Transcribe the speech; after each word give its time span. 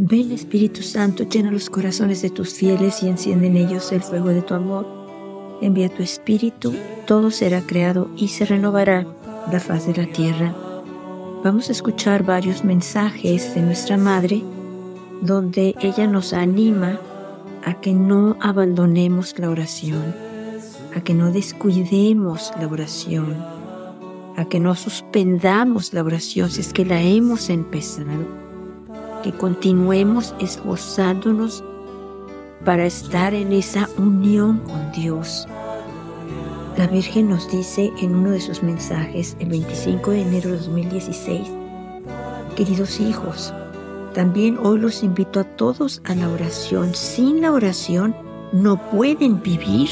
Ven 0.00 0.30
Espíritu 0.30 0.84
Santo, 0.84 1.24
llena 1.24 1.50
los 1.50 1.68
corazones 1.68 2.22
de 2.22 2.30
tus 2.30 2.54
fieles 2.54 3.02
y 3.02 3.08
enciende 3.08 3.48
en 3.48 3.56
ellos 3.56 3.90
el 3.90 4.00
fuego 4.00 4.28
de 4.28 4.42
tu 4.42 4.54
amor. 4.54 4.86
Envía 5.60 5.88
tu 5.88 6.04
Espíritu, 6.04 6.72
todo 7.04 7.32
será 7.32 7.62
creado 7.62 8.08
y 8.16 8.28
se 8.28 8.44
renovará 8.44 9.08
la 9.50 9.58
faz 9.58 9.88
de 9.88 9.96
la 9.96 10.06
tierra. 10.06 10.54
Vamos 11.42 11.68
a 11.68 11.72
escuchar 11.72 12.22
varios 12.22 12.62
mensajes 12.62 13.56
de 13.56 13.62
nuestra 13.62 13.96
Madre 13.96 14.40
donde 15.20 15.74
ella 15.80 16.06
nos 16.06 16.32
anima 16.32 17.00
a 17.64 17.80
que 17.80 17.92
no 17.92 18.36
abandonemos 18.40 19.36
la 19.36 19.50
oración, 19.50 20.14
a 20.94 21.00
que 21.00 21.12
no 21.12 21.32
descuidemos 21.32 22.52
la 22.60 22.68
oración, 22.68 23.34
a 24.36 24.44
que 24.44 24.60
no 24.60 24.76
suspendamos 24.76 25.92
la 25.92 26.04
oración 26.04 26.50
si 26.50 26.60
es 26.60 26.72
que 26.72 26.84
la 26.84 27.02
hemos 27.02 27.50
empezado 27.50 28.47
que 29.22 29.32
continuemos 29.32 30.34
esforzándonos 30.40 31.64
para 32.64 32.86
estar 32.86 33.34
en 33.34 33.52
esa 33.52 33.88
unión 33.96 34.58
con 34.58 34.92
Dios. 34.92 35.46
La 36.76 36.86
Virgen 36.86 37.28
nos 37.28 37.50
dice 37.50 37.92
en 38.00 38.14
uno 38.14 38.30
de 38.30 38.40
sus 38.40 38.62
mensajes 38.62 39.36
el 39.40 39.48
25 39.48 40.10
de 40.12 40.22
enero 40.22 40.50
de 40.50 40.58
2016, 40.58 41.48
queridos 42.56 43.00
hijos, 43.00 43.52
también 44.14 44.58
hoy 44.58 44.78
los 44.78 45.02
invito 45.02 45.40
a 45.40 45.44
todos 45.44 46.00
a 46.04 46.14
la 46.14 46.28
oración. 46.28 46.94
Sin 46.94 47.40
la 47.40 47.52
oración 47.52 48.16
no 48.52 48.90
pueden 48.90 49.42
vivir, 49.42 49.88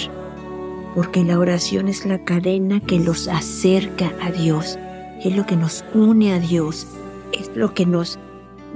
porque 0.94 1.22
la 1.22 1.38
oración 1.38 1.88
es 1.88 2.06
la 2.06 2.24
cadena 2.24 2.80
que 2.80 2.98
los 2.98 3.28
acerca 3.28 4.12
a 4.20 4.30
Dios, 4.30 4.78
es 5.22 5.36
lo 5.36 5.46
que 5.46 5.56
nos 5.56 5.84
une 5.94 6.32
a 6.32 6.40
Dios, 6.40 6.86
es 7.32 7.50
lo 7.54 7.74
que 7.74 7.86
nos 7.86 8.18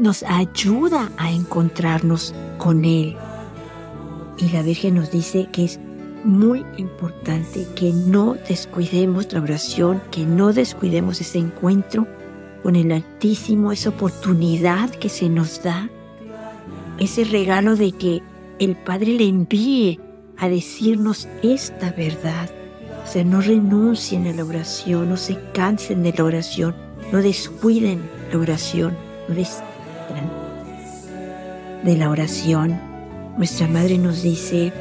nos 0.00 0.22
ayuda 0.22 1.12
a 1.18 1.30
encontrarnos 1.30 2.34
con 2.58 2.84
Él. 2.84 3.16
Y 4.38 4.48
la 4.48 4.62
Virgen 4.62 4.94
nos 4.94 5.10
dice 5.10 5.48
que 5.52 5.64
es 5.64 5.78
muy 6.24 6.64
importante 6.78 7.66
que 7.76 7.92
no 7.92 8.34
descuidemos 8.48 9.32
la 9.32 9.40
oración, 9.40 10.02
que 10.10 10.24
no 10.24 10.52
descuidemos 10.52 11.20
ese 11.20 11.38
encuentro 11.38 12.06
con 12.62 12.76
el 12.76 12.92
Altísimo, 12.92 13.72
esa 13.72 13.90
oportunidad 13.90 14.90
que 14.90 15.08
se 15.08 15.28
nos 15.28 15.62
da, 15.62 15.88
ese 16.98 17.24
regalo 17.24 17.76
de 17.76 17.92
que 17.92 18.22
el 18.58 18.76
Padre 18.76 19.12
le 19.14 19.28
envíe 19.28 20.00
a 20.36 20.48
decirnos 20.48 21.28
esta 21.42 21.92
verdad. 21.92 22.50
O 23.04 23.10
sea, 23.10 23.24
no 23.24 23.40
renuncien 23.40 24.26
a 24.26 24.32
la 24.32 24.44
oración, 24.44 25.08
no 25.08 25.16
se 25.16 25.38
cansen 25.52 26.02
de 26.02 26.12
la 26.16 26.24
oración, 26.24 26.74
no 27.12 27.18
descuiden 27.18 28.02
la 28.32 28.38
oración, 28.38 28.96
no 29.28 29.34
de 31.84 31.96
la 31.96 32.10
oración, 32.10 32.80
nuestra 33.36 33.66
Madre 33.68 33.98
nos 33.98 34.22
dice 34.22 34.72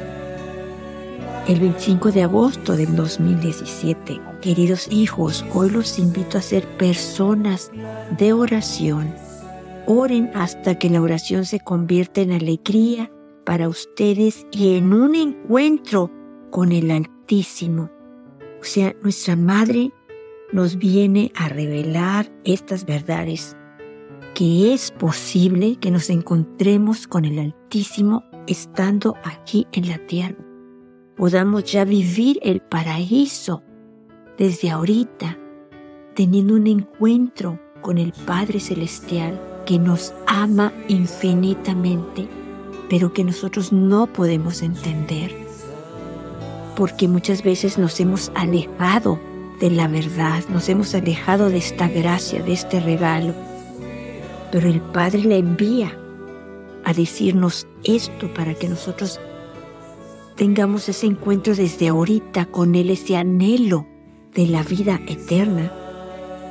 el 1.48 1.58
25 1.58 2.12
de 2.12 2.22
agosto 2.22 2.76
del 2.76 2.94
2017, 2.94 4.20
queridos 4.40 4.86
hijos, 4.90 5.44
hoy 5.54 5.70
los 5.70 5.98
invito 5.98 6.38
a 6.38 6.42
ser 6.42 6.66
personas 6.76 7.72
de 8.18 8.32
oración. 8.32 9.14
Oren 9.86 10.30
hasta 10.34 10.78
que 10.78 10.90
la 10.90 11.00
oración 11.00 11.44
se 11.46 11.58
convierta 11.58 12.20
en 12.20 12.32
alegría 12.32 13.10
para 13.44 13.68
ustedes 13.68 14.46
y 14.52 14.76
en 14.76 14.92
un 14.92 15.14
encuentro 15.14 16.10
con 16.50 16.70
el 16.72 16.90
Altísimo. 16.90 17.90
O 18.60 18.64
sea, 18.64 18.94
nuestra 19.02 19.34
Madre 19.34 19.90
nos 20.52 20.76
viene 20.76 21.32
a 21.34 21.48
revelar 21.48 22.30
estas 22.44 22.84
verdades 22.84 23.56
que 24.40 24.72
es 24.72 24.90
posible 24.90 25.76
que 25.76 25.90
nos 25.90 26.08
encontremos 26.08 27.06
con 27.06 27.26
el 27.26 27.38
Altísimo 27.38 28.24
estando 28.46 29.14
aquí 29.22 29.66
en 29.72 29.86
la 29.86 29.98
tierra. 30.06 30.42
Podamos 31.14 31.64
ya 31.64 31.84
vivir 31.84 32.40
el 32.42 32.62
paraíso 32.62 33.62
desde 34.38 34.70
ahorita, 34.70 35.38
teniendo 36.14 36.54
un 36.54 36.68
encuentro 36.68 37.60
con 37.82 37.98
el 37.98 38.14
Padre 38.24 38.60
Celestial 38.60 39.38
que 39.66 39.78
nos 39.78 40.14
ama 40.26 40.72
infinitamente, 40.88 42.26
pero 42.88 43.12
que 43.12 43.24
nosotros 43.24 43.74
no 43.74 44.10
podemos 44.10 44.62
entender, 44.62 45.36
porque 46.76 47.08
muchas 47.08 47.42
veces 47.42 47.76
nos 47.76 48.00
hemos 48.00 48.32
alejado 48.34 49.20
de 49.60 49.70
la 49.70 49.86
verdad, 49.86 50.42
nos 50.48 50.70
hemos 50.70 50.94
alejado 50.94 51.50
de 51.50 51.58
esta 51.58 51.88
gracia, 51.88 52.42
de 52.42 52.54
este 52.54 52.80
regalo 52.80 53.34
pero 54.50 54.68
el 54.68 54.80
Padre 54.80 55.20
le 55.20 55.38
envía 55.38 55.96
a 56.84 56.92
decirnos 56.92 57.66
esto 57.84 58.32
para 58.34 58.54
que 58.54 58.68
nosotros 58.68 59.20
tengamos 60.36 60.88
ese 60.88 61.06
encuentro 61.06 61.54
desde 61.54 61.88
ahorita 61.88 62.46
con 62.46 62.74
Él, 62.74 62.90
ese 62.90 63.16
anhelo 63.16 63.86
de 64.34 64.46
la 64.46 64.62
vida 64.62 65.00
eterna. 65.06 65.72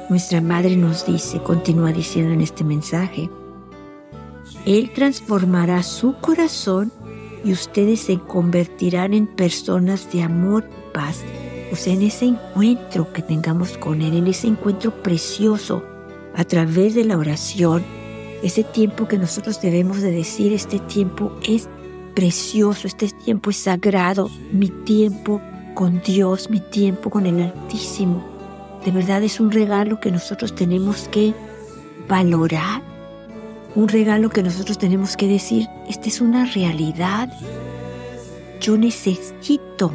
Nuestra 0.09 0.41
Madre 0.41 0.75
nos 0.75 1.05
dice, 1.05 1.39
continúa 1.39 1.91
diciendo 1.91 2.33
en 2.33 2.41
este 2.41 2.63
mensaje, 2.63 3.29
Él 4.65 4.91
transformará 4.93 5.83
su 5.83 6.15
corazón 6.15 6.91
y 7.43 7.51
ustedes 7.51 8.01
se 8.01 8.19
convertirán 8.19 9.13
en 9.13 9.27
personas 9.27 10.11
de 10.11 10.23
amor 10.23 10.65
y 10.67 10.93
paz. 10.93 11.23
O 11.71 11.75
sea, 11.75 11.93
en 11.93 12.01
ese 12.01 12.25
encuentro 12.25 13.13
que 13.13 13.21
tengamos 13.21 13.77
con 13.77 14.01
Él, 14.01 14.15
en 14.15 14.27
ese 14.27 14.47
encuentro 14.47 14.91
precioso 15.03 15.83
a 16.39 16.45
través 16.45 16.95
de 16.95 17.03
la 17.03 17.17
oración, 17.17 17.83
ese 18.41 18.63
tiempo 18.63 19.09
que 19.09 19.17
nosotros 19.17 19.59
debemos 19.59 20.01
de 20.01 20.09
decir, 20.09 20.53
este 20.53 20.79
tiempo 20.79 21.35
es 21.45 21.67
precioso, 22.15 22.87
este 22.87 23.09
tiempo 23.09 23.49
es 23.49 23.57
sagrado, 23.57 24.29
mi 24.53 24.69
tiempo 24.69 25.41
con 25.73 26.01
Dios, 26.01 26.49
mi 26.49 26.61
tiempo 26.61 27.09
con 27.09 27.25
el 27.25 27.41
Altísimo. 27.41 28.23
De 28.85 28.91
verdad 28.91 29.21
es 29.21 29.41
un 29.41 29.51
regalo 29.51 29.99
que 29.99 30.11
nosotros 30.11 30.55
tenemos 30.55 31.09
que 31.09 31.33
valorar, 32.07 32.81
un 33.75 33.89
regalo 33.89 34.29
que 34.29 34.41
nosotros 34.41 34.77
tenemos 34.77 35.17
que 35.17 35.27
decir, 35.27 35.67
esta 35.89 36.07
es 36.07 36.21
una 36.21 36.45
realidad. 36.45 37.27
Yo 38.61 38.77
necesito 38.77 39.91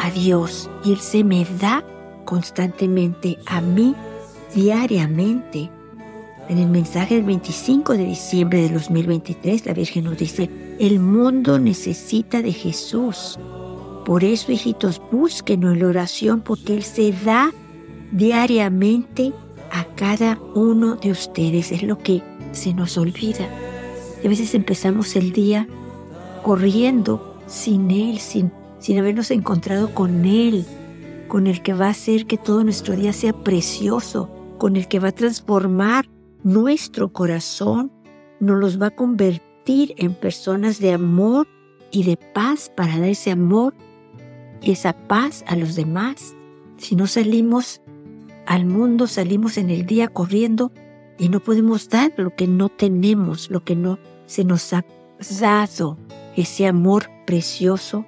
a 0.00 0.08
Dios 0.12 0.70
y 0.84 0.92
Él 0.92 1.00
se 1.00 1.24
me 1.24 1.44
da 1.60 1.82
constantemente 2.24 3.38
a 3.46 3.60
mí 3.60 3.96
diariamente. 4.54 5.68
En 6.50 6.58
el 6.58 6.68
mensaje 6.68 7.14
del 7.14 7.22
25 7.22 7.92
de 7.92 8.06
diciembre 8.06 8.62
de 8.62 8.70
2023, 8.70 9.66
la 9.66 9.72
Virgen 9.72 10.02
nos 10.02 10.18
dice, 10.18 10.50
el 10.80 10.98
mundo 10.98 11.60
necesita 11.60 12.42
de 12.42 12.52
Jesús. 12.52 13.38
Por 14.04 14.24
eso, 14.24 14.50
hijitos, 14.50 15.00
búsquenlo 15.12 15.70
en 15.70 15.78
la 15.78 15.86
oración 15.86 16.40
porque 16.40 16.74
Él 16.74 16.82
se 16.82 17.12
da 17.12 17.52
diariamente 18.10 19.32
a 19.70 19.84
cada 19.94 20.40
uno 20.56 20.96
de 20.96 21.12
ustedes. 21.12 21.70
Es 21.70 21.84
lo 21.84 21.98
que 21.98 22.20
se 22.50 22.74
nos 22.74 22.98
olvida. 22.98 23.48
a 24.24 24.28
veces 24.28 24.52
empezamos 24.52 25.14
el 25.14 25.30
día 25.30 25.68
corriendo 26.42 27.38
sin 27.46 27.92
Él, 27.92 28.18
sin, 28.18 28.50
sin 28.80 28.98
habernos 28.98 29.30
encontrado 29.30 29.94
con 29.94 30.24
Él, 30.24 30.66
con 31.28 31.46
el 31.46 31.62
que 31.62 31.74
va 31.74 31.86
a 31.86 31.90
hacer 31.90 32.26
que 32.26 32.38
todo 32.38 32.64
nuestro 32.64 32.96
día 32.96 33.12
sea 33.12 33.32
precioso, 33.32 34.28
con 34.58 34.74
el 34.74 34.88
que 34.88 34.98
va 34.98 35.10
a 35.10 35.12
transformar 35.12 36.08
nuestro 36.42 37.12
corazón, 37.12 37.92
nos 38.40 38.58
los 38.58 38.80
va 38.80 38.86
a 38.86 38.96
convertir 38.96 39.94
en 39.96 40.14
personas 40.14 40.80
de 40.80 40.92
amor 40.92 41.46
y 41.90 42.04
de 42.04 42.16
paz 42.16 42.72
para 42.74 42.98
dar 42.98 43.08
ese 43.08 43.30
amor 43.30 43.74
y 44.62 44.72
esa 44.72 44.92
paz 44.92 45.44
a 45.46 45.56
los 45.56 45.74
demás. 45.74 46.34
Si 46.76 46.96
no 46.96 47.06
salimos 47.06 47.82
al 48.46 48.64
mundo, 48.66 49.06
salimos 49.06 49.58
en 49.58 49.70
el 49.70 49.86
día 49.86 50.08
corriendo 50.08 50.72
y 51.18 51.28
no 51.28 51.40
podemos 51.40 51.88
dar 51.88 52.12
lo 52.16 52.34
que 52.34 52.46
no 52.46 52.68
tenemos, 52.68 53.50
lo 53.50 53.62
que 53.62 53.76
no 53.76 53.98
se 54.26 54.44
nos 54.44 54.72
ha 54.72 54.84
dado, 55.40 55.98
ese 56.36 56.66
amor 56.66 57.10
precioso 57.26 58.06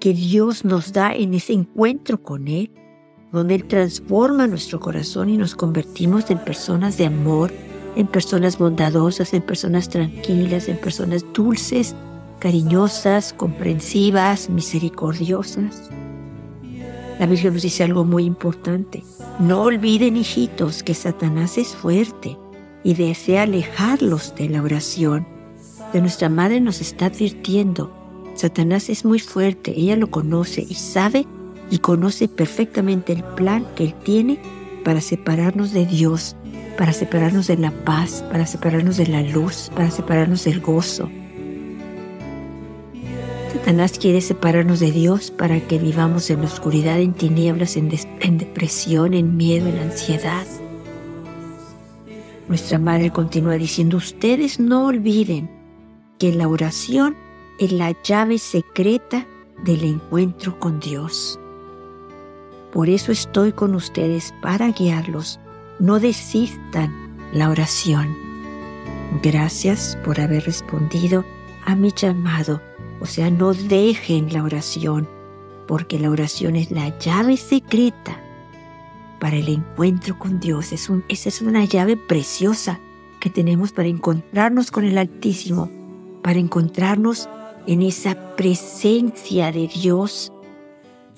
que 0.00 0.14
Dios 0.14 0.64
nos 0.64 0.92
da 0.92 1.14
en 1.14 1.34
ese 1.34 1.52
encuentro 1.52 2.22
con 2.22 2.48
Él 2.48 2.72
donde 3.32 3.54
Él 3.54 3.64
transforma 3.64 4.46
nuestro 4.46 4.80
corazón 4.80 5.28
y 5.28 5.36
nos 5.36 5.54
convertimos 5.54 6.30
en 6.30 6.38
personas 6.38 6.96
de 6.98 7.06
amor, 7.06 7.52
en 7.96 8.06
personas 8.06 8.58
bondadosas, 8.58 9.32
en 9.34 9.42
personas 9.42 9.88
tranquilas, 9.88 10.68
en 10.68 10.78
personas 10.78 11.24
dulces, 11.32 11.94
cariñosas, 12.40 13.32
comprensivas, 13.32 14.50
misericordiosas. 14.50 15.90
La 17.18 17.26
Virgen 17.26 17.52
nos 17.52 17.62
dice 17.62 17.84
algo 17.84 18.04
muy 18.04 18.24
importante. 18.24 19.04
No 19.38 19.62
olviden, 19.62 20.16
hijitos, 20.16 20.82
que 20.82 20.94
Satanás 20.94 21.58
es 21.58 21.68
fuerte 21.68 22.36
y 22.82 22.94
desea 22.94 23.42
alejarlos 23.42 24.34
de 24.34 24.48
la 24.48 24.62
oración. 24.62 25.26
De 25.92 26.00
nuestra 26.00 26.28
Madre 26.28 26.60
nos 26.60 26.80
está 26.80 27.06
advirtiendo. 27.06 27.92
Satanás 28.34 28.88
es 28.88 29.04
muy 29.04 29.18
fuerte, 29.18 29.78
ella 29.78 29.96
lo 29.96 30.10
conoce 30.10 30.64
y 30.66 30.74
sabe 30.74 31.26
y 31.70 31.78
conoce 31.78 32.28
perfectamente 32.28 33.12
el 33.12 33.22
plan 33.22 33.66
que 33.74 33.84
Él 33.84 33.94
tiene 34.02 34.38
para 34.84 35.00
separarnos 35.00 35.72
de 35.72 35.86
Dios, 35.86 36.36
para 36.76 36.92
separarnos 36.92 37.46
de 37.46 37.56
la 37.56 37.70
paz, 37.70 38.24
para 38.30 38.46
separarnos 38.46 38.96
de 38.96 39.06
la 39.06 39.22
luz, 39.22 39.70
para 39.74 39.90
separarnos 39.90 40.44
del 40.44 40.60
gozo. 40.60 41.08
Satanás 43.52 43.98
quiere 43.98 44.20
separarnos 44.20 44.80
de 44.80 44.90
Dios 44.90 45.30
para 45.30 45.60
que 45.60 45.78
vivamos 45.78 46.30
en 46.30 46.40
la 46.40 46.46
oscuridad, 46.46 47.00
en 47.00 47.12
tinieblas, 47.12 47.76
en, 47.76 47.90
en 48.20 48.38
depresión, 48.38 49.14
en 49.14 49.36
miedo, 49.36 49.68
en 49.68 49.78
ansiedad. 49.78 50.46
Nuestra 52.48 52.78
madre 52.78 53.10
continúa 53.10 53.54
diciendo, 53.54 53.96
ustedes 53.96 54.58
no 54.58 54.86
olviden 54.86 55.50
que 56.18 56.32
la 56.32 56.48
oración 56.48 57.16
es 57.58 57.72
la 57.72 57.94
llave 58.02 58.38
secreta 58.38 59.26
del 59.64 59.84
encuentro 59.84 60.58
con 60.58 60.80
Dios. 60.80 61.38
Por 62.72 62.88
eso 62.88 63.12
estoy 63.12 63.52
con 63.52 63.74
ustedes 63.74 64.32
para 64.42 64.70
guiarlos 64.70 65.40
no 65.80 65.98
desistan 65.98 66.92
la 67.32 67.48
oración. 67.48 68.14
Gracias 69.22 69.98
por 70.04 70.20
haber 70.20 70.44
respondido 70.44 71.24
a 71.64 71.74
mi 71.74 71.90
llamado. 71.90 72.60
O 73.00 73.06
sea, 73.06 73.30
no 73.30 73.54
dejen 73.54 74.32
la 74.32 74.44
oración, 74.44 75.08
porque 75.66 75.98
la 75.98 76.10
oración 76.10 76.54
es 76.54 76.70
la 76.70 76.96
llave 76.98 77.36
secreta 77.38 78.20
para 79.18 79.36
el 79.36 79.48
encuentro 79.48 80.18
con 80.18 80.38
Dios. 80.38 80.72
Es 80.72 80.90
esa 81.08 81.28
es 81.30 81.40
una 81.40 81.64
llave 81.64 81.96
preciosa 81.96 82.78
que 83.20 83.30
tenemos 83.30 83.72
para 83.72 83.88
encontrarnos 83.88 84.70
con 84.70 84.84
el 84.84 84.98
Altísimo, 84.98 85.70
para 86.22 86.38
encontrarnos 86.38 87.28
en 87.66 87.82
esa 87.82 88.36
presencia 88.36 89.50
de 89.50 89.66
Dios 89.66 90.30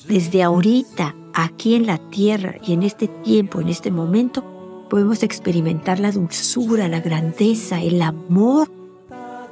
desde 0.07 0.43
ahorita, 0.43 1.15
aquí 1.35 1.75
en 1.75 1.87
la 1.87 1.99
tierra 2.11 2.57
y 2.67 2.73
en 2.73 2.83
este 2.83 3.09
tiempo, 3.09 3.61
en 3.61 3.69
este 3.69 3.91
momento, 3.91 4.45
podemos 4.91 5.23
experimentar 5.23 5.99
la 5.99 6.13
dulzura, 6.13 6.89
la 6.89 7.01
grandeza, 7.01 7.81
el 7.81 8.03
amor 8.03 8.71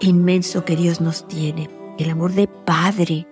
inmenso 0.00 0.64
que 0.64 0.76
Dios 0.76 1.00
nos 1.00 1.26
tiene, 1.28 1.70
el 1.98 2.10
amor 2.10 2.32
de 2.32 2.46
Padre 2.46 3.26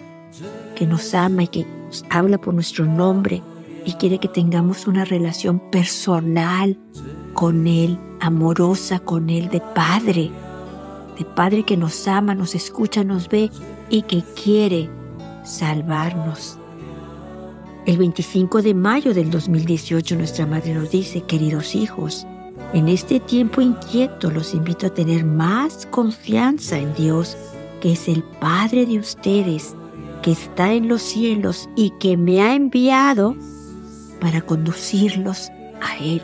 que 0.74 0.86
nos 0.86 1.14
ama 1.14 1.44
y 1.44 1.48
que 1.48 1.66
nos 1.86 2.04
habla 2.10 2.38
por 2.38 2.54
nuestro 2.54 2.84
nombre 2.84 3.42
y 3.84 3.94
quiere 3.94 4.18
que 4.18 4.28
tengamos 4.28 4.86
una 4.86 5.04
relación 5.04 5.58
personal 5.70 6.78
con 7.32 7.66
Él, 7.66 7.98
amorosa 8.20 8.98
con 8.98 9.30
Él, 9.30 9.48
de 9.48 9.60
Padre, 9.60 10.30
de 11.18 11.24
Padre 11.24 11.62
que 11.64 11.76
nos 11.76 12.06
ama, 12.06 12.34
nos 12.34 12.54
escucha, 12.54 13.02
nos 13.04 13.28
ve 13.28 13.50
y 13.90 14.02
que 14.02 14.22
quiere 14.22 14.90
salvarnos. 15.44 16.58
El 17.88 17.96
25 17.96 18.60
de 18.60 18.74
mayo 18.74 19.14
del 19.14 19.30
2018 19.30 20.16
nuestra 20.16 20.44
madre 20.44 20.74
nos 20.74 20.90
dice, 20.90 21.22
queridos 21.22 21.74
hijos, 21.74 22.26
en 22.74 22.86
este 22.86 23.18
tiempo 23.18 23.62
inquieto 23.62 24.30
los 24.30 24.52
invito 24.52 24.88
a 24.88 24.90
tener 24.90 25.24
más 25.24 25.86
confianza 25.86 26.76
en 26.76 26.92
Dios, 26.92 27.38
que 27.80 27.92
es 27.92 28.06
el 28.08 28.22
Padre 28.24 28.84
de 28.84 28.98
ustedes, 28.98 29.74
que 30.20 30.32
está 30.32 30.74
en 30.74 30.86
los 30.86 31.00
cielos 31.00 31.66
y 31.76 31.94
que 31.98 32.18
me 32.18 32.42
ha 32.42 32.54
enviado 32.54 33.34
para 34.20 34.42
conducirlos 34.42 35.48
a 35.80 35.96
Él. 35.96 36.20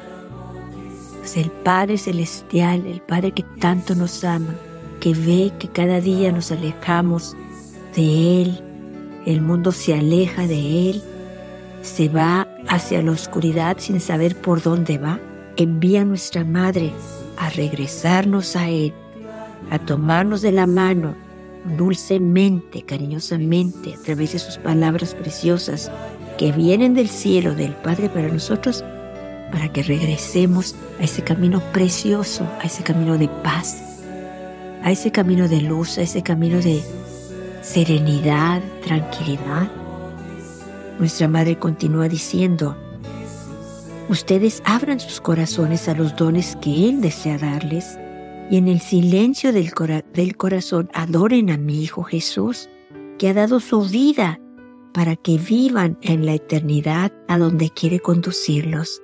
Es 1.25 1.39
el 1.39 1.51
Padre 1.51 1.97
celestial, 1.97 2.85
el 2.85 3.01
Padre 3.01 3.33
que 3.33 3.45
tanto 3.59 3.95
nos 3.95 4.23
ama, 4.23 4.55
que 5.01 5.15
ve 5.15 5.51
que 5.59 5.69
cada 5.69 6.03
día 6.03 6.31
nos 6.31 6.53
alejamos 6.53 7.35
de 7.97 8.43
Él, 8.43 8.61
el 9.25 9.41
mundo 9.41 9.73
se 9.73 9.95
aleja 9.95 10.47
de 10.47 10.91
Él 10.91 11.03
se 11.85 12.09
va 12.09 12.49
hacia 12.67 13.03
la 13.03 13.13
oscuridad 13.13 13.77
sin 13.79 14.01
saber 14.01 14.41
por 14.41 14.63
dónde 14.63 14.97
va, 14.97 15.21
envía 15.57 16.01
a 16.01 16.05
nuestra 16.05 16.43
Madre 16.43 16.91
a 17.37 17.51
regresarnos 17.51 18.57
a 18.57 18.71
Él, 18.71 18.95
a 19.71 19.79
tomarnos 19.79 20.41
de 20.41 20.53
la 20.53 20.67
mano 20.67 21.15
dulcemente, 21.77 22.83
cariñosamente, 22.83 23.95
a 23.95 24.03
través 24.03 24.33
de 24.33 24.39
sus 24.39 24.57
palabras 24.57 25.15
preciosas 25.15 25.91
que 26.39 26.53
vienen 26.53 26.95
del 26.95 27.09
cielo, 27.09 27.55
del 27.55 27.75
Padre 27.75 28.09
para 28.09 28.29
nosotros, 28.29 28.83
para 29.53 29.71
que 29.71 29.83
regresemos 29.83 30.75
a 30.99 31.05
ese 31.05 31.23
camino 31.23 31.61
precioso, 31.73 32.49
a 32.61 32.65
ese 32.65 32.83
camino 32.83 33.19
de 33.19 33.29
paz, 33.29 34.01
a 34.83 34.91
ese 34.91 35.13
camino 35.13 35.49
de 35.49 35.61
luz, 35.61 35.99
a 35.99 36.03
ese 36.03 36.23
camino 36.23 36.61
de 36.61 36.83
serenidad, 37.63 38.63
tranquilidad 38.83 39.71
nuestra 40.99 41.29
madre 41.29 41.59
continúa 41.59 42.09
diciendo, 42.09 42.77
ustedes 44.09 44.63
abran 44.65 45.01
sus 45.01 45.21
corazones 45.21 45.89
a 45.89 45.95
los 45.95 46.15
dones 46.17 46.57
que 46.61 46.89
Él 46.89 47.01
desea 47.01 47.39
darles 47.39 47.99
y 48.51 48.57
en 48.59 48.69
el 48.69 48.81
silencio 48.81 49.53
del, 49.53 49.73
del 50.13 50.37
corazón 50.37 50.91
adoren 50.93 51.51
a 51.51 51.57
mi 51.57 51.83
Hijo 51.83 52.03
Jesús, 52.03 52.69
que 53.19 53.29
ha 53.29 53.35
dado 53.35 53.61
su 53.61 53.83
vida 53.83 54.39
para 54.93 55.17
que 55.17 55.39
vivan 55.39 55.99
en 56.03 56.25
la 56.25 56.35
eternidad 56.35 57.13
a 57.27 57.39
donde 57.39 57.71
quiere 57.71 57.99
conducirlos. 58.01 59.03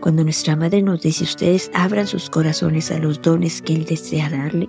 Cuando 0.00 0.24
nuestra 0.24 0.56
madre 0.56 0.82
nos 0.82 1.02
dice, 1.02 1.24
ustedes 1.24 1.70
abran 1.74 2.06
sus 2.06 2.30
corazones 2.30 2.90
a 2.90 2.98
los 2.98 3.20
dones 3.20 3.62
que 3.62 3.74
Él 3.74 3.84
desea 3.84 4.30
darle, 4.30 4.68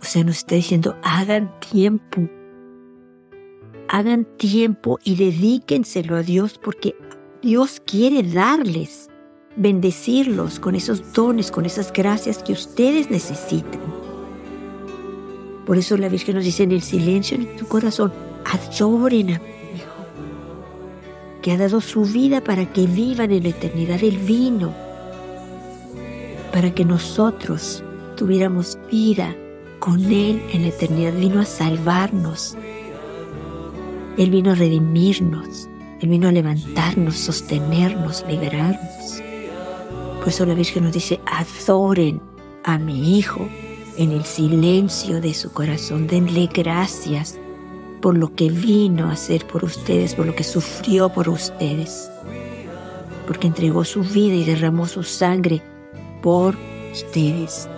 o 0.00 0.04
sea, 0.04 0.22
nos 0.22 0.38
está 0.38 0.54
diciendo, 0.54 0.96
hagan 1.02 1.58
tiempo 1.60 2.28
hagan 3.88 4.24
tiempo 4.36 4.98
y 5.04 5.16
dedíquenselo 5.16 6.16
a 6.16 6.22
Dios 6.22 6.58
porque 6.62 6.96
Dios 7.42 7.80
quiere 7.84 8.22
darles, 8.22 9.10
bendecirlos 9.56 10.58
con 10.58 10.74
esos 10.74 11.12
dones, 11.12 11.50
con 11.50 11.66
esas 11.66 11.92
gracias 11.92 12.42
que 12.42 12.52
ustedes 12.52 13.10
necesitan. 13.10 13.80
Por 15.66 15.78
eso 15.78 15.96
la 15.96 16.08
Virgen 16.08 16.36
nos 16.36 16.44
dice 16.44 16.62
en 16.62 16.72
el 16.72 16.82
silencio 16.82 17.38
de 17.38 17.46
tu 17.46 17.66
corazón, 17.66 18.12
adoren 18.44 19.34
a 19.34 19.38
mi 19.38 19.76
Hijo, 19.76 20.06
que 21.42 21.52
ha 21.52 21.56
dado 21.56 21.80
su 21.80 22.04
vida 22.04 22.42
para 22.42 22.72
que 22.72 22.86
vivan 22.86 23.30
en 23.30 23.42
la 23.42 23.48
eternidad. 23.50 24.02
el 24.02 24.18
vino 24.18 24.74
para 26.52 26.72
que 26.72 26.84
nosotros 26.84 27.82
tuviéramos 28.16 28.78
vida 28.88 29.34
con 29.80 30.00
Él 30.04 30.40
en 30.52 30.62
la 30.62 30.68
eternidad. 30.68 31.12
Vino 31.14 31.40
a 31.40 31.44
salvarnos, 31.44 32.56
él 34.16 34.30
vino 34.30 34.52
a 34.52 34.54
redimirnos, 34.54 35.68
Él 36.00 36.08
vino 36.08 36.28
a 36.28 36.32
levantarnos, 36.32 37.16
sostenernos, 37.16 38.24
liberarnos. 38.28 39.20
Por 40.20 40.28
eso 40.28 40.46
la 40.46 40.54
Virgen 40.54 40.84
nos 40.84 40.92
dice, 40.92 41.20
adoren 41.26 42.20
a 42.62 42.78
mi 42.78 43.18
Hijo 43.18 43.48
en 43.96 44.12
el 44.12 44.24
silencio 44.24 45.20
de 45.20 45.34
su 45.34 45.52
corazón, 45.52 46.06
denle 46.06 46.48
gracias 46.52 47.38
por 48.00 48.16
lo 48.16 48.34
que 48.34 48.50
vino 48.50 49.08
a 49.08 49.12
hacer 49.12 49.46
por 49.46 49.64
ustedes, 49.64 50.14
por 50.14 50.26
lo 50.26 50.34
que 50.34 50.44
sufrió 50.44 51.08
por 51.08 51.28
ustedes, 51.28 52.10
porque 53.26 53.48
entregó 53.48 53.84
su 53.84 54.02
vida 54.02 54.34
y 54.34 54.44
derramó 54.44 54.86
su 54.86 55.02
sangre 55.02 55.60
por 56.22 56.56
ustedes. 56.92 57.68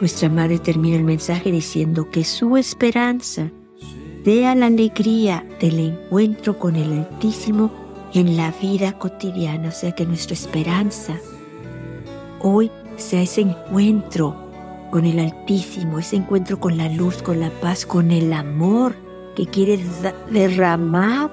Nuestra 0.00 0.28
Madre 0.28 0.58
termina 0.58 0.96
el 0.96 1.04
mensaje 1.04 1.50
diciendo 1.50 2.10
que 2.10 2.24
su 2.24 2.56
esperanza 2.56 3.50
a 4.26 4.54
la 4.54 4.66
alegría 4.66 5.44
del 5.60 5.78
encuentro 5.78 6.58
con 6.58 6.76
el 6.76 6.92
Altísimo 6.92 7.70
en 8.14 8.38
la 8.38 8.52
vida 8.52 8.98
cotidiana, 8.98 9.68
o 9.68 9.72
sea 9.72 9.92
que 9.92 10.06
nuestra 10.06 10.32
esperanza 10.32 11.18
hoy 12.40 12.70
sea 12.96 13.20
ese 13.20 13.42
encuentro 13.42 14.34
con 14.90 15.04
el 15.04 15.18
Altísimo, 15.18 15.98
ese 15.98 16.16
encuentro 16.16 16.58
con 16.58 16.78
la 16.78 16.88
luz, 16.88 17.22
con 17.22 17.38
la 17.38 17.50
paz, 17.50 17.84
con 17.84 18.10
el 18.10 18.32
amor 18.32 18.96
que 19.36 19.46
quiere 19.46 19.78
derramar 20.30 21.30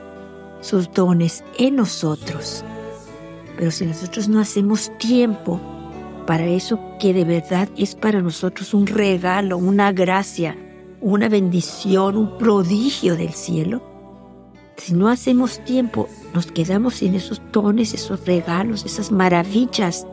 sus 0.60 0.91
dones 0.91 1.45
en 1.57 1.77
nosotros. 1.77 2.65
Pero 3.57 3.71
si 3.71 3.86
nosotros 3.86 4.27
no 4.27 4.41
hacemos 4.41 4.91
tiempo 4.98 5.62
para 6.27 6.45
eso 6.45 6.77
que 7.00 7.13
de 7.13 7.24
verdad 7.24 7.69
es 7.77 7.95
para 7.95 8.21
nosotros 8.21 8.74
un 8.74 8.86
regalo, 8.86 9.57
una 9.57 9.93
gracia, 9.93 10.57
una 11.01 11.27
bendición, 11.27 12.15
un 12.15 12.38
prodigio 12.38 13.15
del 13.17 13.34
cielo. 13.34 13.81
Si 14.77 14.93
no 14.93 15.10
hacemos 15.10 15.60
tiempo, 15.65 16.08
nos 16.34 16.48
quedamos 16.48 16.96
sin 16.96 17.15
esos 17.15 17.41
dones, 17.51 17.93
esos 17.93 18.25
regalos, 18.25 18.86
esas 18.86 19.12
maravillas 19.12 20.08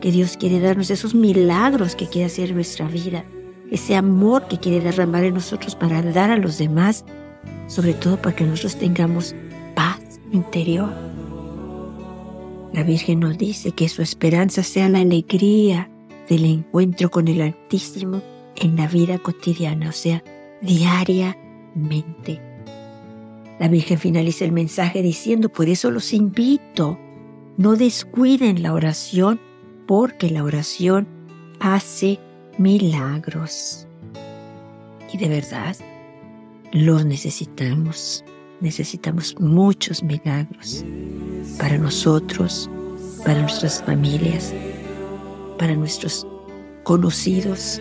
que 0.00 0.10
Dios 0.10 0.36
quiere 0.36 0.60
darnos, 0.60 0.90
esos 0.90 1.14
milagros 1.14 1.94
que 1.96 2.08
quiere 2.08 2.26
hacer 2.26 2.54
nuestra 2.54 2.86
vida, 2.86 3.24
ese 3.70 3.96
amor 3.96 4.46
que 4.48 4.58
quiere 4.58 4.80
derramar 4.80 5.24
en 5.24 5.34
nosotros 5.34 5.74
para 5.74 6.02
dar 6.02 6.30
a 6.30 6.36
los 6.36 6.58
demás, 6.58 7.04
sobre 7.66 7.94
todo 7.94 8.20
para 8.20 8.36
que 8.36 8.44
nosotros 8.44 8.76
tengamos 8.76 9.34
paz 9.74 10.00
interior. 10.32 10.92
La 12.72 12.82
Virgen 12.82 13.20
nos 13.20 13.38
dice 13.38 13.70
que 13.70 13.88
su 13.88 14.02
esperanza 14.02 14.62
sea 14.62 14.88
la 14.88 14.98
alegría 14.98 15.88
del 16.28 16.44
encuentro 16.44 17.10
con 17.10 17.28
el 17.28 17.40
Altísimo 17.40 18.33
en 18.56 18.76
la 18.76 18.86
vida 18.86 19.18
cotidiana, 19.18 19.88
o 19.88 19.92
sea, 19.92 20.22
diariamente. 20.60 22.40
La 23.58 23.68
Virgen 23.68 23.98
finaliza 23.98 24.44
el 24.44 24.52
mensaje 24.52 25.02
diciendo, 25.02 25.48
por 25.48 25.68
eso 25.68 25.90
los 25.90 26.12
invito, 26.12 26.98
no 27.56 27.76
descuiden 27.76 28.62
la 28.62 28.72
oración 28.72 29.40
porque 29.86 30.30
la 30.30 30.42
oración 30.42 31.06
hace 31.60 32.18
milagros. 32.58 33.86
Y 35.12 35.18
de 35.18 35.28
verdad, 35.28 35.76
los 36.72 37.04
necesitamos. 37.04 38.24
Necesitamos 38.60 39.38
muchos 39.38 40.02
milagros 40.02 40.84
para 41.58 41.78
nosotros, 41.78 42.68
para 43.24 43.40
nuestras 43.40 43.82
familias, 43.82 44.52
para 45.58 45.74
nuestros 45.76 46.26
conocidos 46.82 47.80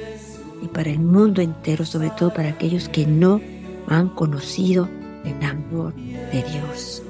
y 0.63 0.67
para 0.67 0.89
el 0.89 1.00
mundo 1.00 1.41
entero, 1.41 1.86
sobre 1.86 2.10
todo 2.12 2.34
para 2.34 2.50
aquellos 2.50 2.88
que 2.89 3.05
no 3.05 3.41
han 3.88 4.10
conocido 4.10 4.88
el 5.25 5.46
amor 5.46 5.93
de 5.96 6.43
Dios. 6.51 7.03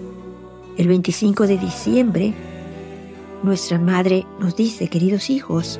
El 0.77 0.87
25 0.87 1.45
de 1.45 1.57
diciembre, 1.57 2.33
nuestra 3.43 3.77
Madre 3.77 4.25
nos 4.39 4.55
dice, 4.55 4.87
queridos 4.87 5.29
hijos, 5.29 5.79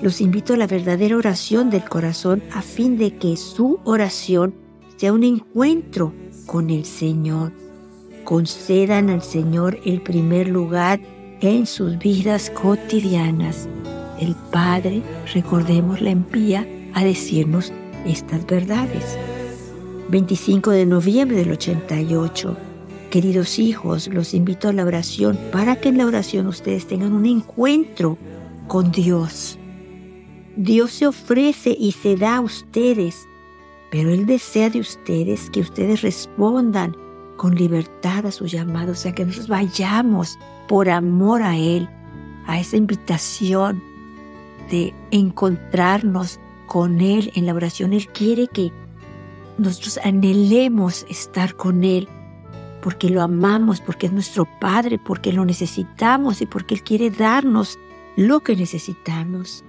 los 0.00 0.20
invito 0.20 0.54
a 0.54 0.56
la 0.56 0.66
verdadera 0.66 1.16
oración 1.16 1.70
del 1.70 1.84
corazón 1.84 2.42
a 2.52 2.62
fin 2.62 2.98
de 2.98 3.16
que 3.16 3.36
su 3.36 3.80
oración 3.84 4.54
sea 4.96 5.12
un 5.12 5.24
encuentro 5.24 6.12
con 6.46 6.70
el 6.70 6.84
Señor. 6.84 7.52
Concedan 8.24 9.10
al 9.10 9.22
Señor 9.22 9.80
el 9.84 10.00
primer 10.02 10.48
lugar 10.48 11.00
en 11.40 11.66
sus 11.66 11.98
vidas 11.98 12.50
cotidianas. 12.50 13.68
El 14.20 14.36
Padre, 14.52 15.02
recordemos, 15.34 16.00
la 16.00 16.10
envía 16.10 16.66
a 16.94 17.04
decirnos 17.04 17.72
estas 18.06 18.46
verdades. 18.46 19.18
25 20.08 20.70
de 20.70 20.86
noviembre 20.86 21.36
del 21.38 21.52
88. 21.52 22.56
Queridos 23.10 23.58
hijos, 23.58 24.08
los 24.08 24.34
invito 24.34 24.68
a 24.68 24.72
la 24.72 24.84
oración 24.84 25.38
para 25.52 25.76
que 25.76 25.90
en 25.90 25.98
la 25.98 26.06
oración 26.06 26.46
ustedes 26.46 26.86
tengan 26.86 27.12
un 27.12 27.26
encuentro 27.26 28.18
con 28.68 28.90
Dios. 28.90 29.58
Dios 30.56 30.92
se 30.92 31.06
ofrece 31.06 31.76
y 31.78 31.92
se 31.92 32.16
da 32.16 32.36
a 32.36 32.40
ustedes, 32.40 33.26
pero 33.90 34.10
Él 34.10 34.26
desea 34.26 34.70
de 34.70 34.80
ustedes 34.80 35.50
que 35.50 35.60
ustedes 35.60 36.02
respondan 36.02 36.96
con 37.36 37.54
libertad 37.54 38.26
a 38.26 38.30
su 38.30 38.46
llamado, 38.46 38.92
o 38.92 38.94
sea, 38.94 39.12
que 39.12 39.24
nosotros 39.24 39.48
vayamos 39.48 40.38
por 40.68 40.88
amor 40.88 41.42
a 41.42 41.56
Él, 41.56 41.88
a 42.46 42.60
esa 42.60 42.76
invitación 42.76 43.82
de 44.70 44.94
encontrarnos 45.10 46.38
con 46.72 47.02
Él 47.02 47.30
en 47.34 47.44
la 47.44 47.52
oración. 47.52 47.92
Él 47.92 48.08
quiere 48.08 48.48
que 48.48 48.72
nosotros 49.58 50.00
anhelemos 50.02 51.04
estar 51.10 51.54
con 51.54 51.84
Él 51.84 52.08
porque 52.80 53.10
lo 53.10 53.20
amamos, 53.20 53.82
porque 53.82 54.06
es 54.06 54.12
nuestro 54.12 54.48
Padre, 54.58 54.98
porque 54.98 55.34
lo 55.34 55.44
necesitamos 55.44 56.40
y 56.40 56.46
porque 56.46 56.76
Él 56.76 56.82
quiere 56.82 57.10
darnos 57.10 57.78
lo 58.16 58.40
que 58.40 58.56
necesitamos. 58.56 59.62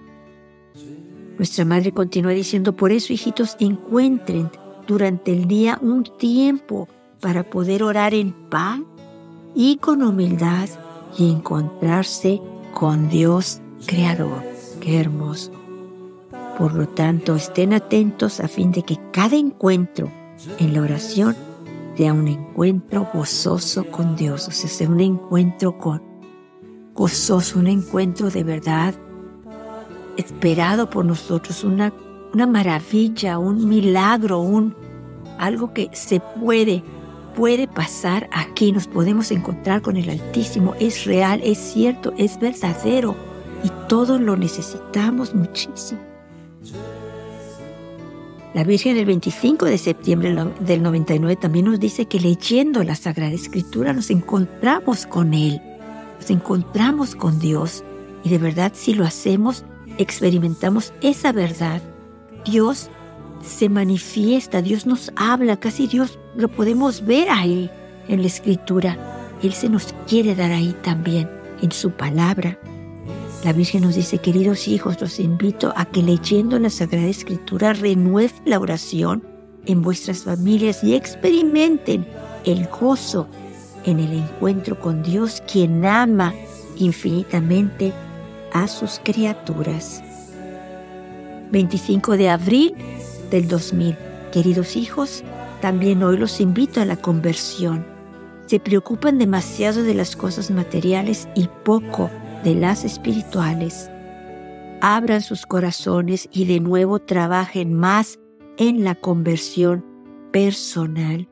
Nuestra 1.37 1.65
madre 1.65 1.91
continúa 1.91 2.31
diciendo, 2.31 2.73
por 2.73 2.93
eso 2.93 3.11
hijitos, 3.11 3.57
encuentren 3.59 4.49
durante 4.87 5.33
el 5.33 5.45
día 5.45 5.77
un 5.81 6.05
tiempo 6.17 6.87
para 7.19 7.43
poder 7.43 7.83
orar 7.83 8.13
en 8.13 8.31
paz 8.49 8.79
y 9.53 9.75
con 9.75 10.03
humildad 10.03 10.69
y 11.17 11.29
encontrarse 11.29 12.41
con 12.73 13.09
Dios 13.09 13.59
Creador. 13.87 14.41
Qué 14.79 15.01
hermoso. 15.01 15.62
Por 16.57 16.75
lo 16.75 16.87
tanto, 16.87 17.35
estén 17.35 17.73
atentos 17.73 18.39
a 18.39 18.47
fin 18.47 18.71
de 18.71 18.83
que 18.83 18.99
cada 19.11 19.35
encuentro 19.35 20.11
en 20.59 20.73
la 20.73 20.81
oración 20.81 21.35
sea 21.97 22.13
un 22.13 22.27
encuentro 22.27 23.07
gozoso 23.13 23.85
con 23.85 24.15
Dios, 24.15 24.47
o 24.47 24.51
sea, 24.51 24.69
sea 24.69 24.89
un 24.89 24.99
encuentro 24.99 25.75
gozoso, 26.93 27.59
un 27.59 27.67
encuentro 27.67 28.29
de 28.29 28.43
verdad 28.43 28.93
esperado 30.17 30.89
por 30.89 31.05
nosotros, 31.05 31.63
una, 31.63 31.91
una 32.33 32.45
maravilla, 32.45 33.39
un 33.39 33.67
milagro, 33.67 34.39
un 34.39 34.75
algo 35.39 35.73
que 35.73 35.89
se 35.93 36.19
puede, 36.39 36.83
puede 37.35 37.67
pasar 37.67 38.29
aquí, 38.31 38.71
nos 38.71 38.87
podemos 38.87 39.31
encontrar 39.31 39.81
con 39.81 39.97
el 39.97 40.09
Altísimo, 40.09 40.75
es 40.79 41.05
real, 41.05 41.41
es 41.43 41.57
cierto, 41.57 42.13
es 42.17 42.39
verdadero 42.39 43.15
y 43.63 43.69
todos 43.87 44.21
lo 44.21 44.37
necesitamos 44.37 45.33
muchísimo. 45.33 46.12
La 48.53 48.63
Virgen 48.63 48.97
el 48.97 49.05
25 49.05 49.65
de 49.65 49.79
septiembre 49.79 50.35
del 50.59 50.83
99 50.83 51.35
también 51.37 51.65
nos 51.65 51.79
dice 51.79 52.05
que 52.05 52.19
leyendo 52.19 52.83
la 52.83 52.95
Sagrada 52.95 53.31
Escritura 53.31 53.93
nos 53.93 54.11
encontramos 54.11 55.07
con 55.07 55.33
Él, 55.33 55.59
nos 56.19 56.29
encontramos 56.29 57.15
con 57.15 57.39
Dios 57.39 57.83
y 58.23 58.29
de 58.29 58.37
verdad 58.37 58.71
si 58.75 58.93
lo 58.93 59.05
hacemos 59.05 59.65
experimentamos 59.97 60.93
esa 61.01 61.31
verdad. 61.31 61.81
Dios 62.45 62.89
se 63.41 63.69
manifiesta, 63.69 64.61
Dios 64.61 64.85
nos 64.85 65.11
habla, 65.15 65.57
casi 65.57 65.87
Dios 65.87 66.19
lo 66.35 66.47
podemos 66.47 67.05
ver 67.05 67.29
ahí 67.31 67.71
en 68.07 68.21
la 68.21 68.27
Escritura. 68.27 68.97
Él 69.41 69.53
se 69.53 69.67
nos 69.67 69.93
quiere 70.07 70.35
dar 70.35 70.51
ahí 70.51 70.75
también, 70.83 71.29
en 71.61 71.71
su 71.71 71.91
palabra. 71.91 72.59
La 73.43 73.51
Virgen 73.51 73.81
nos 73.81 73.95
dice, 73.95 74.19
queridos 74.19 74.69
hijos, 74.69 75.01
los 75.01 75.19
invito 75.19 75.73
a 75.75 75.83
que 75.83 76.01
leyendo 76.01 76.57
la 76.59 76.69
Sagrada 76.69 77.07
Escritura 77.07 77.73
renueven 77.73 78.31
la 78.45 78.57
oración 78.57 79.27
en 79.65 79.81
vuestras 79.81 80.23
familias 80.23 80.81
y 80.81 80.95
experimenten 80.95 82.07
el 82.45 82.67
gozo 82.67 83.27
en 83.83 83.99
el 83.99 84.13
encuentro 84.13 84.79
con 84.79 85.03
Dios, 85.03 85.43
quien 85.51 85.85
ama 85.85 86.33
infinitamente 86.77 87.91
a 88.53 88.69
sus 88.69 89.01
criaturas. 89.03 90.01
25 91.51 92.15
de 92.15 92.29
abril 92.29 92.73
del 93.29 93.49
2000. 93.49 93.97
Queridos 94.31 94.77
hijos, 94.77 95.21
también 95.59 96.01
hoy 96.01 96.15
los 96.15 96.39
invito 96.39 96.79
a 96.79 96.85
la 96.85 96.95
conversión. 96.95 97.85
Se 98.45 98.61
preocupan 98.61 99.17
demasiado 99.17 99.83
de 99.83 99.95
las 99.95 100.15
cosas 100.15 100.49
materiales 100.49 101.27
y 101.35 101.49
poco 101.65 102.09
de 102.43 102.55
las 102.55 102.83
espirituales. 102.83 103.89
Abran 104.81 105.21
sus 105.21 105.45
corazones 105.45 106.27
y 106.31 106.45
de 106.45 106.59
nuevo 106.59 106.99
trabajen 106.99 107.73
más 107.73 108.19
en 108.57 108.83
la 108.83 108.95
conversión 108.95 109.85
personal. 110.31 111.29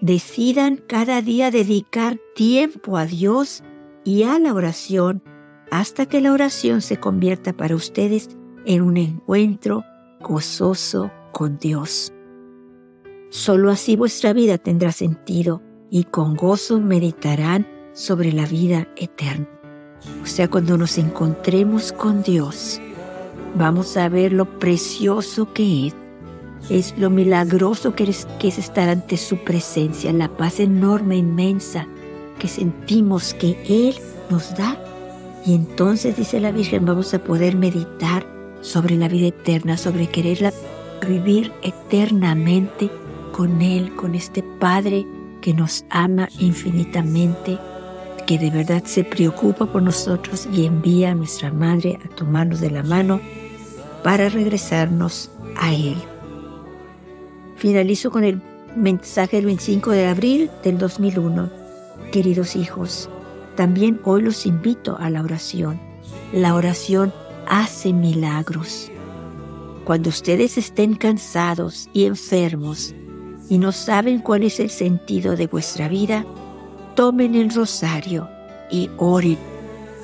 Decidan 0.00 0.76
cada 0.76 1.22
día 1.22 1.50
dedicar 1.50 2.18
tiempo 2.34 2.96
a 2.96 3.06
Dios 3.06 3.62
y 4.04 4.24
a 4.24 4.38
la 4.38 4.52
oración 4.52 5.22
hasta 5.70 6.06
que 6.06 6.20
la 6.20 6.32
oración 6.32 6.80
se 6.80 6.98
convierta 6.98 7.52
para 7.52 7.74
ustedes 7.74 8.28
en 8.64 8.82
un 8.82 8.96
encuentro 8.96 9.84
gozoso 10.20 11.10
con 11.32 11.58
Dios. 11.58 12.12
Solo 13.30 13.70
así 13.70 13.96
vuestra 13.96 14.32
vida 14.32 14.58
tendrá 14.58 14.92
sentido 14.92 15.62
y 15.90 16.04
con 16.04 16.34
gozo 16.36 16.80
meditarán 16.80 17.66
sobre 17.92 18.32
la 18.32 18.46
vida 18.46 18.88
eterna. 18.96 19.55
O 20.22 20.26
sea, 20.26 20.48
cuando 20.48 20.76
nos 20.76 20.98
encontremos 20.98 21.92
con 21.92 22.22
Dios, 22.22 22.80
vamos 23.54 23.96
a 23.96 24.08
ver 24.08 24.32
lo 24.32 24.58
precioso 24.58 25.52
que 25.52 25.88
es. 25.88 25.94
Es 26.68 26.98
lo 26.98 27.10
milagroso 27.10 27.94
que 27.94 28.04
es, 28.04 28.26
que 28.40 28.48
es 28.48 28.58
estar 28.58 28.88
ante 28.88 29.16
su 29.16 29.38
presencia, 29.44 30.12
la 30.12 30.28
paz 30.28 30.58
enorme, 30.58 31.16
inmensa 31.16 31.86
que 32.38 32.48
sentimos 32.48 33.34
que 33.34 33.56
Él 33.68 33.94
nos 34.30 34.56
da. 34.56 34.76
Y 35.44 35.54
entonces, 35.54 36.16
dice 36.16 36.40
la 36.40 36.50
Virgen, 36.50 36.84
vamos 36.84 37.14
a 37.14 37.22
poder 37.22 37.56
meditar 37.56 38.26
sobre 38.62 38.96
la 38.96 39.08
vida 39.08 39.28
eterna, 39.28 39.76
sobre 39.76 40.08
quererla 40.08 40.52
vivir 41.06 41.52
eternamente 41.62 42.90
con 43.32 43.62
Él, 43.62 43.94
con 43.94 44.14
este 44.14 44.42
Padre 44.42 45.06
que 45.40 45.54
nos 45.54 45.84
ama 45.90 46.28
infinitamente 46.40 47.58
que 48.26 48.38
de 48.38 48.50
verdad 48.50 48.82
se 48.84 49.04
preocupa 49.04 49.66
por 49.66 49.82
nosotros 49.82 50.48
y 50.52 50.66
envía 50.66 51.12
a 51.12 51.14
nuestra 51.14 51.52
Madre 51.52 51.98
a 52.04 52.08
tomarnos 52.08 52.60
de 52.60 52.70
la 52.70 52.82
mano 52.82 53.20
para 54.02 54.28
regresarnos 54.28 55.30
a 55.56 55.72
Él. 55.72 55.96
Finalizo 57.56 58.10
con 58.10 58.24
el 58.24 58.42
mensaje 58.76 59.36
del 59.36 59.46
25 59.46 59.90
de 59.92 60.06
abril 60.06 60.50
del 60.62 60.78
2001. 60.78 61.50
Queridos 62.12 62.56
hijos, 62.56 63.08
también 63.54 64.00
hoy 64.04 64.22
los 64.22 64.44
invito 64.44 64.96
a 64.98 65.08
la 65.08 65.22
oración. 65.22 65.80
La 66.32 66.54
oración 66.54 67.12
hace 67.48 67.92
milagros. 67.92 68.90
Cuando 69.84 70.08
ustedes 70.08 70.58
estén 70.58 70.94
cansados 70.94 71.88
y 71.92 72.04
enfermos 72.04 72.94
y 73.48 73.58
no 73.58 73.70
saben 73.70 74.18
cuál 74.18 74.42
es 74.42 74.58
el 74.58 74.68
sentido 74.68 75.36
de 75.36 75.46
vuestra 75.46 75.88
vida, 75.88 76.26
tomen 76.96 77.34
el 77.34 77.50
rosario 77.50 78.28
y 78.70 78.90
oren 78.96 79.38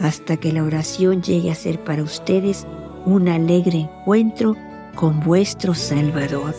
hasta 0.00 0.36
que 0.36 0.52
la 0.52 0.62
oración 0.62 1.22
llegue 1.22 1.50
a 1.50 1.54
ser 1.54 1.82
para 1.82 2.02
ustedes 2.02 2.66
un 3.06 3.28
alegre 3.28 3.88
encuentro 3.90 4.54
con 4.94 5.20
vuestro 5.20 5.74
Salvador. 5.74 6.54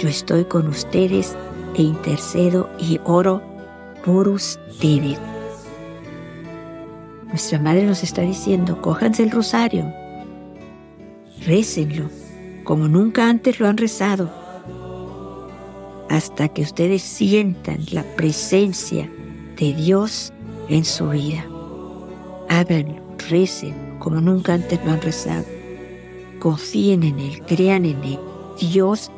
Yo 0.00 0.08
estoy 0.08 0.44
con 0.44 0.66
ustedes 0.66 1.36
e 1.76 1.82
intercedo 1.82 2.68
y 2.80 2.98
oro 3.04 3.40
por 4.04 4.26
ustedes. 4.28 5.18
Nuestra 7.28 7.60
Madre 7.60 7.84
nos 7.84 8.02
está 8.02 8.22
diciendo, 8.22 8.82
cójanse 8.82 9.22
el 9.22 9.30
rosario, 9.30 9.92
récenlo 11.46 12.10
como 12.64 12.88
nunca 12.88 13.28
antes 13.28 13.60
lo 13.60 13.68
han 13.68 13.76
rezado, 13.76 14.30
hasta 16.10 16.48
que 16.48 16.62
ustedes 16.62 17.02
sientan 17.02 17.78
la 17.92 18.02
presencia 18.02 19.08
de 19.58 19.74
Dios 19.74 20.32
en 20.68 20.84
su 20.84 21.08
vida. 21.10 21.44
Háganlo, 22.48 23.02
recen 23.28 23.74
como 23.98 24.20
nunca 24.20 24.54
antes 24.54 24.82
lo 24.84 24.92
han 24.92 25.02
rezado. 25.02 25.44
Confíen 26.38 27.02
en 27.02 27.18
Él, 27.18 27.42
crean 27.46 27.84
en 27.84 28.02
Él. 28.04 28.18
Dios 28.60 29.10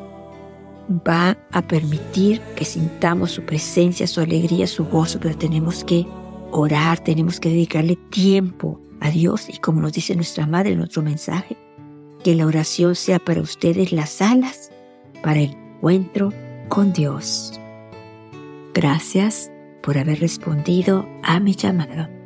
va 0.91 1.39
a 1.53 1.63
permitir 1.63 2.41
que 2.57 2.65
sintamos 2.65 3.33
su 3.33 3.43
presencia, 3.43 4.07
su 4.07 4.21
alegría, 4.21 4.67
su 4.67 4.85
gozo, 4.87 5.21
pero 5.21 5.37
tenemos 5.37 5.85
que 5.85 6.07
orar, 6.51 6.99
tenemos 6.99 7.39
que 7.39 7.51
dedicarle 7.51 7.97
tiempo 8.11 8.81
a 9.01 9.11
Dios 9.11 9.49
y 9.49 9.59
como 9.59 9.81
nos 9.81 9.93
dice 9.93 10.15
nuestra 10.15 10.47
Madre 10.47 10.73
en 10.73 10.81
otro 10.81 11.03
mensaje, 11.03 11.57
que 12.25 12.35
la 12.35 12.47
oración 12.47 12.95
sea 12.97 13.19
para 13.19 13.41
ustedes 13.41 13.93
las 13.93 14.21
alas 14.21 14.71
para 15.23 15.41
el 15.41 15.51
encuentro 15.51 16.33
con 16.69 16.93
Dios. 16.93 17.59
Gracias 18.75 19.51
por 19.83 19.99
haber 19.99 20.21
respondido 20.21 21.09
a 21.23 21.41
mi 21.41 21.55
llamado. 21.55 22.20